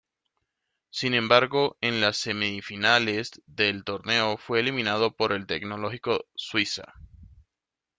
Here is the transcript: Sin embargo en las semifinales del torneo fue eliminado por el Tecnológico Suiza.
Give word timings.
Sin 0.89 1.13
embargo 1.13 1.77
en 1.79 2.01
las 2.01 2.17
semifinales 2.17 3.39
del 3.45 3.83
torneo 3.83 4.37
fue 4.37 4.59
eliminado 4.59 5.15
por 5.15 5.31
el 5.31 5.45
Tecnológico 5.45 6.25
Suiza. 6.33 6.95